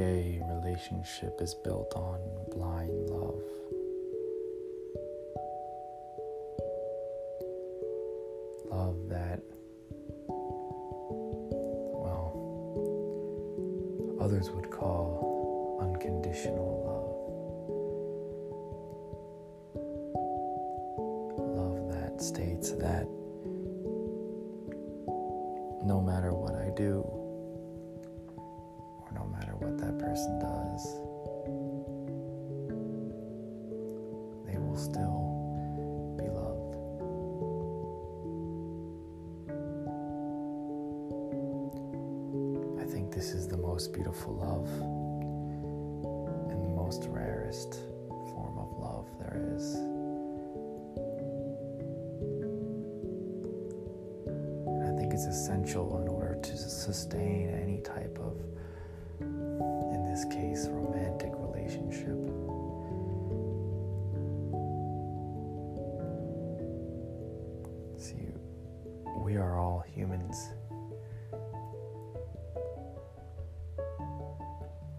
a 0.00 0.40
relationship 0.48 1.40
is 1.40 1.54
built 1.64 1.92
on 1.94 2.20
blind 2.50 3.08
love. 3.08 3.42
Love 8.70 9.08
that, 9.08 9.40
well, 12.02 12.32
others 14.20 14.50
would 14.50 14.70
call 14.70 15.78
unconditional 15.80 16.84
love. 16.86 17.03
Person 29.92 30.38
does, 30.38 31.00
they 34.46 34.58
will 34.58 34.76
still 34.76 35.32
be 36.18 36.28
loved. 36.28 36.76
I 42.80 42.84
think 42.90 43.12
this 43.12 43.32
is 43.32 43.48
the 43.48 43.56
most 43.56 43.92
beautiful 43.92 44.34
love 44.34 44.68
and 46.50 46.62
the 46.62 46.68
most 46.68 47.06
rarest 47.08 47.80
form 48.08 48.58
of 48.58 48.70
love 48.78 49.08
there 49.18 49.40
is. 49.54 49.76
I 54.82 54.96
think 54.96 55.12
it's 55.12 55.26
essential 55.26 56.00
in 56.02 56.08
order 56.08 56.36
to 56.40 56.56
sustain 56.56 57.48
any 57.50 57.80
type 57.80 58.18
of 58.20 58.36
this 60.14 60.24
case, 60.26 60.68
romantic 60.70 61.32
relationship. 61.38 62.16
See, 67.98 68.28
we 69.24 69.36
are 69.36 69.58
all 69.58 69.84
humans. 69.92 70.50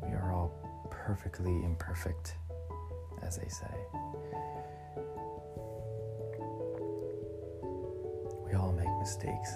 We 0.04 0.10
are 0.10 0.34
all 0.34 0.52
perfectly 0.92 1.64
imperfect, 1.64 2.36
as 3.24 3.38
they 3.38 3.48
say. 3.48 3.74
We 8.46 8.54
all 8.54 8.74
make 8.74 8.90
mistakes. 9.00 9.54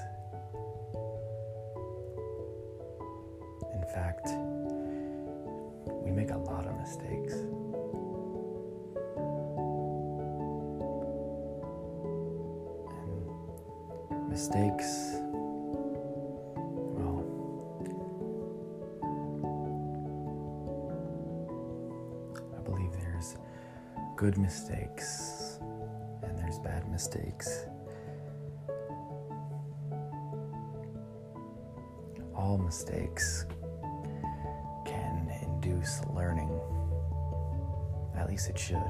In 3.74 3.84
fact, 3.94 4.30
we 6.10 6.16
make 6.16 6.32
a 6.32 6.38
lot 6.38 6.66
of 6.66 6.76
mistakes. 6.78 7.34
And 14.10 14.30
mistakes, 14.30 15.18
well, 16.96 17.24
I 22.58 22.62
believe 22.62 22.92
there's 22.94 23.36
good 24.16 24.38
mistakes 24.38 25.60
and 26.24 26.38
there's 26.40 26.58
bad 26.60 26.90
mistakes. 26.90 27.66
All 32.36 32.58
mistakes 32.58 33.46
induce 35.62 36.02
learning. 36.16 36.50
At 38.16 38.30
least 38.30 38.50
it 38.50 38.58
should. 38.58 38.82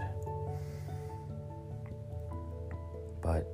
But 3.22 3.52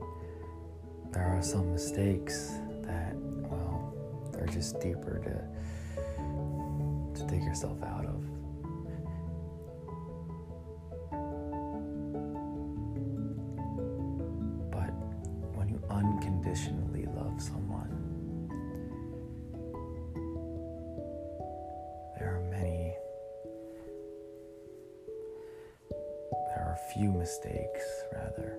there 1.11 1.23
are 1.23 1.41
some 1.41 1.71
mistakes 1.71 2.51
that, 2.83 3.15
well, 3.15 3.93
they're 4.33 4.47
just 4.47 4.79
deeper 4.81 5.19
to, 5.23 7.19
to 7.19 7.27
dig 7.27 7.41
yourself 7.43 7.81
out 7.83 8.05
of. 8.05 8.21
Few 26.95 27.11
mistakes, 27.11 28.03
rather, 28.13 28.57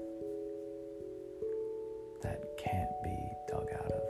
that 2.22 2.42
can't 2.58 2.90
be 3.02 3.16
dug 3.48 3.66
out 3.72 3.90
of. 3.90 4.02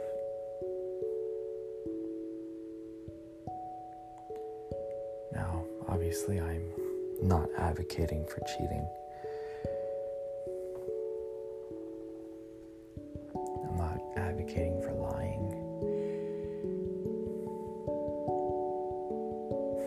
Now, 5.32 5.64
obviously, 5.88 6.40
I'm 6.40 6.72
not 7.22 7.48
advocating 7.56 8.26
for 8.26 8.40
cheating. 8.46 8.88
I'm 13.68 13.76
not 13.76 14.00
advocating 14.16 14.82
for 14.82 14.92
lying. 14.92 15.52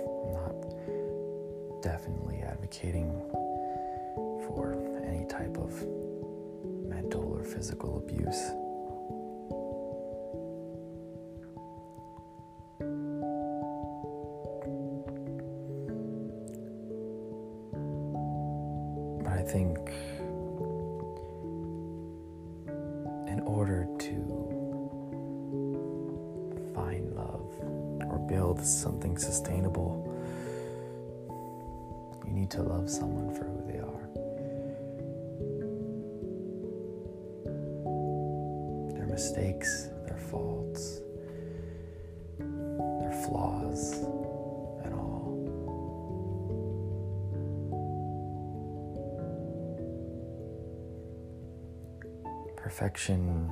I'm 0.07 0.31
not 0.31 1.81
definitely 1.81 2.41
advocating 2.41 3.18
physical 7.59 7.97
abuse. 7.97 8.41
But 19.21 19.33
I 19.33 19.41
think 19.41 19.77
in 23.27 23.41
order 23.45 23.89
to 23.99 24.15
find 26.73 27.13
love 27.13 27.51
or 28.09 28.25
build 28.29 28.63
something 28.63 29.17
sustainable, 29.17 30.07
you 32.25 32.31
need 32.31 32.51
to 32.51 32.63
love 32.63 32.89
someone 32.89 33.35
for 33.35 33.43
who 33.43 33.69
they 33.69 33.79
are. 33.79 33.88
Mistakes, 39.19 39.89
their 40.05 40.17
faults, 40.17 41.01
their 42.39 43.11
flaws, 43.27 43.95
and 44.85 44.93
all. 44.93 45.35
Perfection 52.55 53.51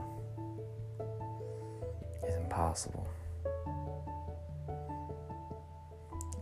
is 2.26 2.36
impossible. 2.36 3.06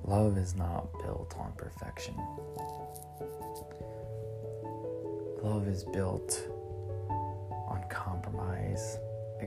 Love 0.03 0.37
is 0.37 0.53
not 0.53 0.93
built 0.99 1.33
on 1.39 1.51
perfection. 1.57 2.13
Love 5.41 5.67
is 5.67 5.83
built 5.83 6.47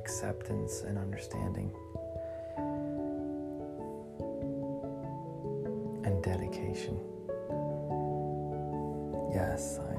acceptance 0.08 0.84
and 0.87 0.96
understanding 0.96 1.70
and 6.02 6.25
dedication. 6.25 6.99
Yes, 9.34 9.78
I 9.78 9.96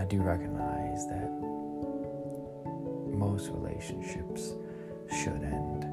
I 0.00 0.04
do 0.06 0.22
recognize 0.22 1.06
that 1.08 1.30
most 3.12 3.50
relationships 3.50 4.54
should 5.14 5.42
end. 5.42 5.84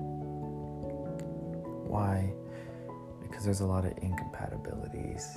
Why? 1.91 2.31
Because 3.21 3.43
there's 3.43 3.59
a 3.59 3.65
lot 3.65 3.83
of 3.83 3.91
incompatibilities 4.01 5.27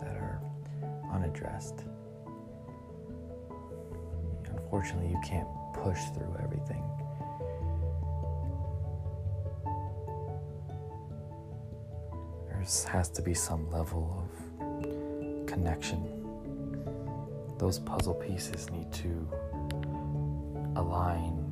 that 0.00 0.16
are 0.16 0.40
unaddressed 1.12 1.84
unfortunately, 4.66 5.08
you 5.08 5.20
can't 5.24 5.46
push 5.74 6.00
through 6.12 6.36
everything. 6.42 6.82
There 12.48 12.66
has 12.90 13.08
to 13.10 13.22
be 13.22 13.32
some 13.32 13.70
level 13.70 14.28
of 14.58 15.46
connection. 15.46 16.02
Those 17.58 17.78
puzzle 17.78 18.14
pieces 18.14 18.68
need 18.72 18.92
to 18.94 19.28
align 20.74 21.44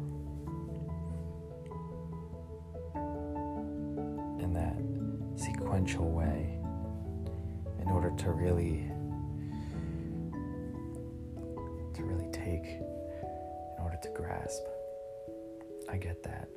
in 4.41 4.53
that 4.55 5.41
sequential 5.41 6.11
way 6.11 6.59
in 7.81 7.89
order 7.89 8.11
to 8.25 8.33
really 8.33 8.91
to 11.95 12.03
really 12.03 12.29
take 12.33 12.81
to 14.05 14.11
grasp. 14.11 14.63
I 15.91 15.97
get 15.97 16.23
that. 16.25 16.49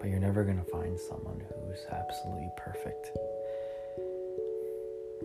But 0.00 0.08
you're 0.08 0.20
never 0.20 0.42
going 0.42 0.56
to 0.56 0.70
find 0.70 0.98
someone 0.98 1.42
who's 1.66 1.84
absolutely 1.90 2.48
perfect. 2.56 3.10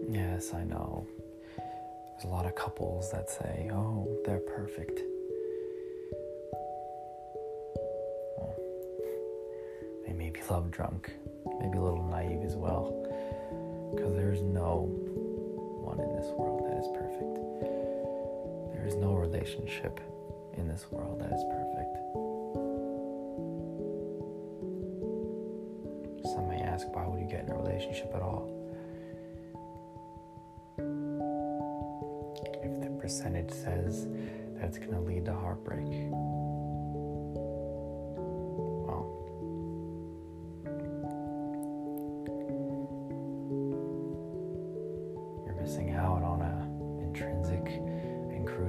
Yes 0.10 0.54
i 0.54 0.64
know. 0.66 1.08
There's 1.56 2.26
a 2.26 2.28
lot 2.28 2.46
of 2.46 2.56
couples 2.56 3.10
that 3.12 3.30
say 3.30 3.70
oh 3.72 4.10
they're 4.26 4.40
perfect. 4.40 5.00
Well, 8.38 8.56
they 10.06 10.12
may 10.12 10.32
be 10.32 10.42
love 10.50 10.70
drunk, 10.70 11.14
maybe 11.62 11.78
a 11.78 11.82
little 11.82 12.04
naive 12.04 12.44
as 12.44 12.56
well, 12.56 12.92
because 13.96 14.14
there's 14.16 14.42
no 14.42 14.90
one 15.82 16.02
in 16.02 16.16
this 16.18 16.28
world. 16.38 16.63
There 18.84 18.92
is 18.92 18.98
no 18.98 19.14
relationship 19.14 20.02
in 20.58 20.68
this 20.68 20.86
world 20.92 21.22
that 21.22 21.32
is 21.32 21.42
perfect. 21.46 21.96
Some 26.26 26.50
may 26.50 26.62
ask, 26.62 26.86
why 26.94 27.08
would 27.08 27.22
you 27.22 27.26
get 27.26 27.46
in 27.46 27.52
a 27.52 27.56
relationship 27.56 28.12
at 28.14 28.22
all? 28.22 28.50
If 32.62 32.82
the 32.82 32.90
percentage 33.00 33.52
says 33.52 34.06
that 34.56 34.66
it's 34.66 34.80
going 34.80 34.92
to 34.92 35.00
lead 35.00 35.24
to 35.28 35.34
heartbreak, 35.34 35.88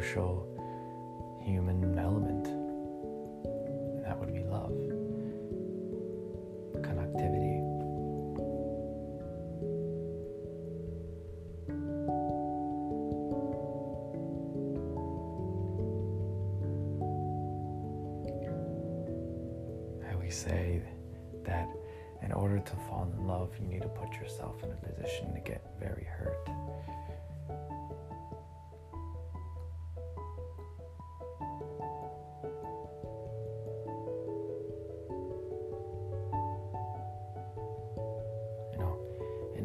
crucial 0.05 1.41
human 1.43 1.99
element. 1.99 2.47
And 2.47 4.05
that 4.05 4.19
would 4.19 4.35
be 4.35 4.41
love, 4.41 4.71
connectivity. 6.83 7.62
I 20.06 20.12
always 20.12 20.37
say 20.37 20.83
that 21.45 21.69
in 22.23 22.33
order 22.33 22.59
to 22.59 22.77
fall 22.89 23.11
in 23.11 23.27
love, 23.27 23.53
you 23.59 23.67
need 23.69 23.83
to 23.83 23.89
put 23.89 24.12
yourself 24.21 24.62
in 24.62 24.71
a 24.71 24.77
position 24.77 25.33
to 25.33 25.41
get 25.41 25.65
very 25.81 26.05
hurt. 26.05 26.47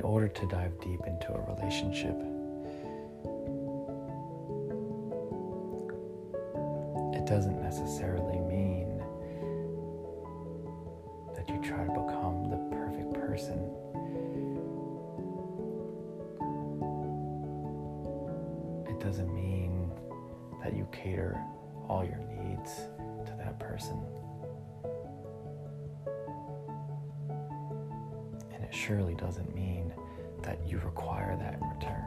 Order 0.10 0.28
to 0.28 0.48
dive 0.48 0.72
deep 0.82 1.00
into 1.06 1.32
a 1.32 1.42
relationship. 1.54 2.18
It 7.14 7.28
doesn't 7.28 7.62
necessarily 7.62 8.40
mean 8.40 8.98
that 11.36 11.48
you 11.48 11.62
try 11.62 11.86
to 11.86 11.92
become 11.92 12.50
the 12.50 12.58
perfect 12.76 13.14
person. 13.14 13.60
It 18.88 19.00
doesn't 19.00 19.32
mean 19.32 19.92
that 20.64 20.76
you 20.76 20.88
cater 20.92 21.40
all 21.88 22.04
your 22.04 22.18
needs 22.18 22.72
to 23.28 23.36
that 23.38 23.60
person. 23.60 24.04
Surely 28.90 29.14
doesn't 29.14 29.54
mean 29.54 29.94
that 30.42 30.58
you 30.68 30.80
require 30.80 31.38
that 31.38 31.54
in 31.54 31.62
return. 31.70 32.04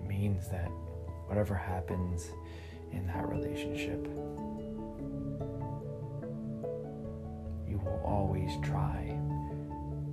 It 0.00 0.08
means 0.08 0.48
that 0.48 0.70
whatever 1.26 1.54
happens 1.54 2.30
in 2.92 3.06
that 3.08 3.28
relationship, 3.28 4.06
you 7.68 7.76
will 7.76 8.00
always 8.02 8.52
try 8.62 9.14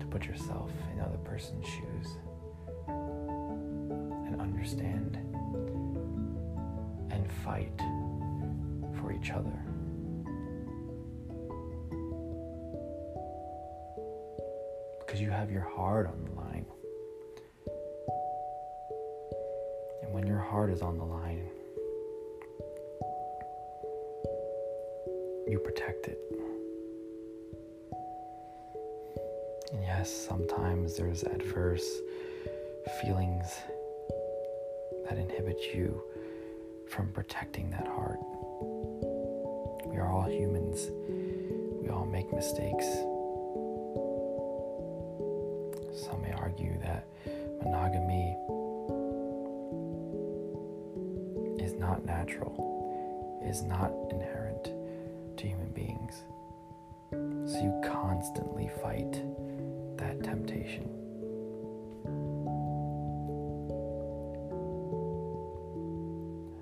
to 0.02 0.06
put 0.08 0.26
yourself 0.26 0.70
in 0.94 1.00
other 1.00 1.20
person's 1.20 1.66
shoes 1.66 2.18
and 2.90 4.42
understand 4.42 5.18
and 7.10 7.32
fight 7.46 7.80
for 9.00 9.14
each 9.14 9.32
other. 9.32 9.73
You 15.24 15.30
have 15.30 15.50
your 15.50 15.62
heart 15.62 16.06
on 16.06 16.22
the 16.26 16.36
line. 16.36 16.66
And 20.02 20.14
when 20.14 20.28
your 20.28 20.40
heart 20.40 20.70
is 20.70 20.82
on 20.82 20.98
the 20.98 21.06
line, 21.06 21.48
you 25.48 25.60
protect 25.64 26.08
it. 26.08 26.20
And 29.72 29.82
yes, 29.82 30.12
sometimes 30.12 30.98
there's 30.98 31.24
adverse 31.24 31.90
feelings 33.02 33.46
that 35.08 35.18
inhibit 35.18 35.74
you 35.74 36.04
from 36.90 37.14
protecting 37.14 37.70
that 37.70 37.88
heart. 37.88 38.20
We 39.86 39.96
are 39.96 40.12
all 40.12 40.30
humans, 40.30 40.90
we 41.82 41.88
all 41.88 42.06
make 42.06 42.34
mistakes. 42.34 42.88
Some 45.94 46.24
may 46.24 46.34
argue 46.34 46.78
that 46.80 47.08
monogamy 47.64 48.36
is 51.64 51.74
not 51.74 52.04
natural, 52.04 53.40
is 53.46 53.62
not 53.62 53.92
inherent 54.10 54.64
to 55.38 55.48
human 55.48 55.72
beings. 55.72 56.24
So 57.12 57.62
you 57.62 57.82
constantly 57.86 58.72
fight 58.82 59.22
that 59.98 60.24
temptation. 60.24 60.90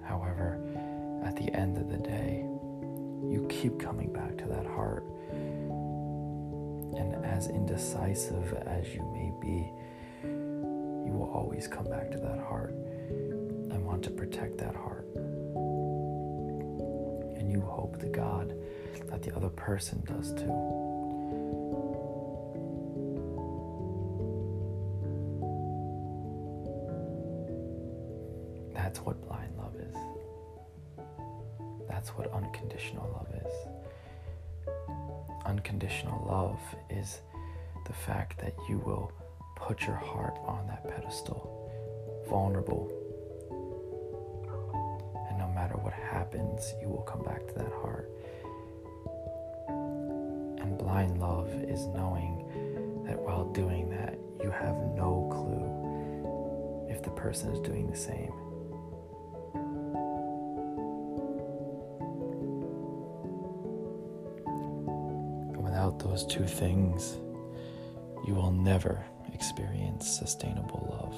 However, 0.03 0.59
at 1.23 1.37
the 1.37 1.53
end 1.55 1.77
of 1.77 1.89
the 1.89 1.97
day, 1.97 2.45
you 3.31 3.47
keep 3.49 3.79
coming 3.79 4.11
back 4.11 4.37
to 4.39 4.45
that 4.49 4.65
heart 4.65 5.05
and 7.01 7.25
as 7.25 7.47
indecisive 7.47 8.53
as 8.65 8.87
you 8.93 9.01
may 9.13 9.31
be, 9.41 9.71
you 10.23 11.11
will 11.13 11.31
always 11.33 11.67
come 11.67 11.85
back 11.85 12.11
to 12.11 12.17
that 12.19 12.37
heart 12.39 12.75
and 13.09 13.83
want 13.83 14.03
to 14.03 14.11
protect 14.11 14.59
that 14.59 14.75
heart. 14.75 15.07
And 17.37 17.51
you 17.51 17.61
hope 17.61 17.99
to 17.99 18.05
God 18.05 18.53
that 19.07 19.23
the 19.23 19.35
other 19.35 19.49
person 19.49 20.03
does 20.05 20.33
too. 20.33 20.77
That's 28.73 28.99
what 28.99 29.21
blind 29.27 29.57
love 29.57 29.75
is. 29.75 29.95
That's 31.89 32.09
what 32.09 32.31
unconditional 32.31 33.09
love 33.13 33.27
is 33.45 33.80
unconditional 35.51 36.25
love 36.25 36.61
is 36.89 37.19
the 37.85 37.91
fact 37.91 38.39
that 38.39 38.53
you 38.69 38.77
will 38.77 39.11
put 39.57 39.81
your 39.85 39.97
heart 39.97 40.35
on 40.45 40.65
that 40.67 40.87
pedestal, 40.87 41.69
vulnerable. 42.29 42.87
And 45.29 45.37
no 45.37 45.49
matter 45.49 45.75
what 45.75 45.91
happens, 45.91 46.73
you 46.81 46.87
will 46.87 47.01
come 47.01 47.21
back 47.23 47.45
to 47.49 47.53
that 47.55 47.71
heart. 47.81 48.09
And 50.61 50.77
blind 50.77 51.19
love 51.19 51.49
is 51.67 51.85
knowing 51.87 53.03
that 53.05 53.19
while 53.19 53.51
doing 53.51 53.89
that, 53.89 54.17
you 54.41 54.51
have 54.51 54.77
no 54.95 55.27
clue 55.33 56.87
if 56.89 57.03
the 57.03 57.11
person 57.11 57.51
is 57.51 57.59
doing 57.59 57.91
the 57.91 57.97
same. 57.97 58.31
those 66.01 66.25
two 66.25 66.45
things, 66.45 67.17
you 68.27 68.33
will 68.33 68.51
never 68.51 69.03
experience 69.33 70.07
sustainable 70.07 70.87
love. 70.91 71.15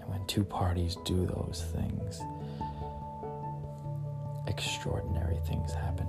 And 0.00 0.08
when 0.10 0.26
two 0.26 0.44
parties 0.44 0.96
do 1.04 1.26
those 1.26 1.64
things, 1.74 2.20
extraordinary 4.46 5.38
things 5.46 5.72
happen. 5.72 6.08